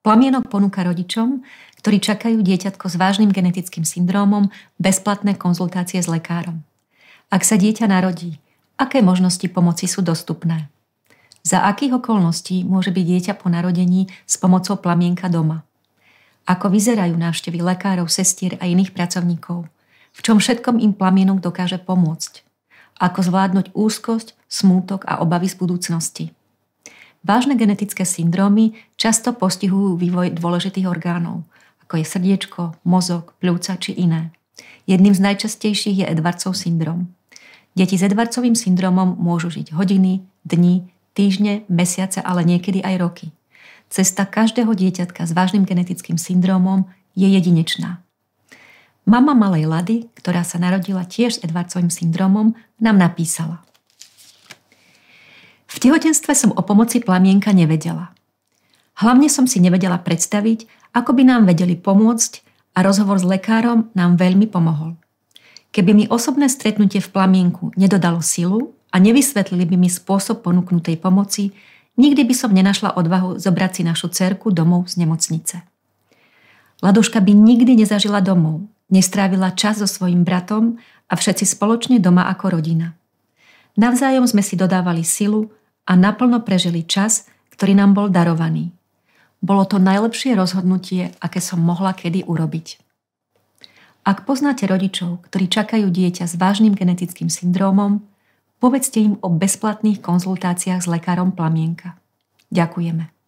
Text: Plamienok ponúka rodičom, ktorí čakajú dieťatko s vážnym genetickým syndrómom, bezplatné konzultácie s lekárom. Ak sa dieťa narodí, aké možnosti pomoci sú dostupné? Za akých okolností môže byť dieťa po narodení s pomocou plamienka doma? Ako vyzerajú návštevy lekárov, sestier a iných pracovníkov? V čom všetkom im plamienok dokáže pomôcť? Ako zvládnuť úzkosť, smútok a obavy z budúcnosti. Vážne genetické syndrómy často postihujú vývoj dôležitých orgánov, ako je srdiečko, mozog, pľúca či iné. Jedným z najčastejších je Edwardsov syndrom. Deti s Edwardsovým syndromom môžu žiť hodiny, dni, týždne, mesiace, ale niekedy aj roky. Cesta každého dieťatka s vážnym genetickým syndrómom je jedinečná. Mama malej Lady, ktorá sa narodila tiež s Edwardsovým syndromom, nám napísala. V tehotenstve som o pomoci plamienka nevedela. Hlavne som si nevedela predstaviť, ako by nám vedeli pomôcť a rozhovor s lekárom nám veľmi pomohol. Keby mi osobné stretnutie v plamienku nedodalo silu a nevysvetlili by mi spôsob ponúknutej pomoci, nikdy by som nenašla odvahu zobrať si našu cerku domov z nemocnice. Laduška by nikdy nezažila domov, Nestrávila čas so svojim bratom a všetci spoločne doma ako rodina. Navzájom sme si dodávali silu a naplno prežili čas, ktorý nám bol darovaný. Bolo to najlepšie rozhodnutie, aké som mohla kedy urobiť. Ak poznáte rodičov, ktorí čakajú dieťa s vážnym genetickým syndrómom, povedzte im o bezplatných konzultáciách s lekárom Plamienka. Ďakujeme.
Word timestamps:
Plamienok 0.00 0.48
ponúka 0.48 0.80
rodičom, 0.80 1.44
ktorí 1.84 2.00
čakajú 2.00 2.40
dieťatko 2.40 2.88
s 2.88 2.96
vážnym 2.96 3.28
genetickým 3.28 3.84
syndrómom, 3.84 4.48
bezplatné 4.80 5.36
konzultácie 5.36 6.00
s 6.00 6.08
lekárom. 6.08 6.64
Ak 7.28 7.44
sa 7.44 7.60
dieťa 7.60 7.84
narodí, 7.84 8.40
aké 8.80 9.04
možnosti 9.04 9.44
pomoci 9.52 9.84
sú 9.84 10.00
dostupné? 10.00 10.72
Za 11.44 11.68
akých 11.68 12.00
okolností 12.00 12.64
môže 12.64 12.96
byť 12.96 13.04
dieťa 13.04 13.32
po 13.44 13.52
narodení 13.52 14.08
s 14.24 14.40
pomocou 14.40 14.80
plamienka 14.80 15.28
doma? 15.28 15.68
Ako 16.48 16.72
vyzerajú 16.72 17.20
návštevy 17.20 17.60
lekárov, 17.60 18.08
sestier 18.08 18.56
a 18.56 18.64
iných 18.64 18.96
pracovníkov? 18.96 19.68
V 20.16 20.20
čom 20.24 20.40
všetkom 20.40 20.80
im 20.80 20.96
plamienok 20.96 21.44
dokáže 21.44 21.76
pomôcť? 21.76 22.40
Ako 23.04 23.20
zvládnuť 23.20 23.76
úzkosť, 23.76 24.32
smútok 24.48 25.04
a 25.04 25.20
obavy 25.20 25.52
z 25.52 25.60
budúcnosti. 25.60 26.24
Vážne 27.20 27.52
genetické 27.52 28.08
syndrómy 28.08 28.72
často 28.96 29.36
postihujú 29.36 30.00
vývoj 30.00 30.32
dôležitých 30.40 30.88
orgánov, 30.88 31.44
ako 31.84 32.00
je 32.00 32.04
srdiečko, 32.08 32.62
mozog, 32.88 33.36
pľúca 33.44 33.76
či 33.76 33.92
iné. 33.92 34.32
Jedným 34.88 35.12
z 35.12 35.20
najčastejších 35.20 36.00
je 36.00 36.06
Edwardsov 36.08 36.56
syndrom. 36.56 37.12
Deti 37.76 38.00
s 38.00 38.02
Edwardsovým 38.02 38.56
syndromom 38.56 39.20
môžu 39.20 39.52
žiť 39.52 39.76
hodiny, 39.76 40.24
dni, 40.48 40.88
týždne, 41.12 41.68
mesiace, 41.68 42.24
ale 42.24 42.42
niekedy 42.42 42.80
aj 42.80 42.96
roky. 42.98 43.26
Cesta 43.92 44.24
každého 44.24 44.72
dieťatka 44.72 45.26
s 45.28 45.36
vážnym 45.36 45.68
genetickým 45.68 46.16
syndrómom 46.16 46.88
je 47.12 47.28
jedinečná. 47.28 48.00
Mama 49.04 49.34
malej 49.34 49.66
Lady, 49.66 49.96
ktorá 50.16 50.46
sa 50.46 50.56
narodila 50.62 51.02
tiež 51.02 51.36
s 51.36 51.42
Edwardsovým 51.42 51.90
syndromom, 51.90 52.54
nám 52.78 52.96
napísala. 52.96 53.60
V 55.70 55.76
tehotenstve 55.78 56.34
som 56.34 56.50
o 56.50 56.62
pomoci 56.66 56.98
plamienka 56.98 57.54
nevedela. 57.54 58.10
Hlavne 58.98 59.30
som 59.30 59.46
si 59.46 59.62
nevedela 59.62 60.02
predstaviť, 60.02 60.66
ako 60.92 61.14
by 61.14 61.22
nám 61.22 61.46
vedeli 61.46 61.78
pomôcť 61.78 62.42
a 62.74 62.82
rozhovor 62.82 63.22
s 63.22 63.24
lekárom 63.24 63.88
nám 63.94 64.18
veľmi 64.18 64.50
pomohol. 64.50 64.98
Keby 65.70 65.94
mi 65.94 66.04
osobné 66.10 66.50
stretnutie 66.50 66.98
v 66.98 67.12
plamienku 67.14 67.70
nedodalo 67.78 68.18
silu 68.18 68.74
a 68.90 68.98
nevysvetlili 68.98 69.62
by 69.70 69.76
mi 69.78 69.86
spôsob 69.86 70.42
ponúknutej 70.42 70.98
pomoci, 70.98 71.54
nikdy 71.94 72.26
by 72.26 72.34
som 72.34 72.50
nenašla 72.50 72.98
odvahu 72.98 73.38
zobrať 73.38 73.80
si 73.80 73.82
našu 73.86 74.10
cerku 74.10 74.50
domov 74.50 74.90
z 74.90 75.06
nemocnice. 75.06 75.62
Laduška 76.82 77.22
by 77.22 77.30
nikdy 77.30 77.78
nezažila 77.78 78.18
domov, 78.18 78.66
Nestrávila 78.90 79.54
čas 79.54 79.78
so 79.78 79.86
svojim 79.86 80.26
bratom 80.26 80.82
a 81.06 81.14
všetci 81.14 81.46
spoločne 81.46 82.02
doma 82.02 82.26
ako 82.26 82.58
rodina. 82.58 82.98
Navzájom 83.78 84.26
sme 84.26 84.42
si 84.42 84.58
dodávali 84.58 85.06
silu 85.06 85.54
a 85.86 85.92
naplno 85.96 86.42
prežili 86.42 86.84
čas, 86.84 87.28
ktorý 87.54 87.76
nám 87.76 87.92
bol 87.96 88.08
darovaný. 88.08 88.72
Bolo 89.40 89.64
to 89.64 89.80
najlepšie 89.80 90.36
rozhodnutie, 90.36 91.16
aké 91.20 91.40
som 91.40 91.60
mohla 91.60 91.96
kedy 91.96 92.28
urobiť. 92.28 92.80
Ak 94.04 94.24
poznáte 94.24 94.64
rodičov, 94.64 95.28
ktorí 95.28 95.48
čakajú 95.52 95.92
dieťa 95.92 96.24
s 96.24 96.34
vážnym 96.40 96.72
genetickým 96.72 97.28
syndrómom, 97.28 98.00
povedzte 98.56 99.00
im 99.00 99.20
o 99.20 99.28
bezplatných 99.28 100.00
konzultáciách 100.00 100.80
s 100.80 100.88
lekárom 100.88 101.36
Plamienka. 101.36 102.00
Ďakujeme. 102.48 103.19